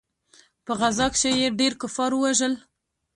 [0.65, 2.53] په غزا کښې يې ډېر کفار ووژل.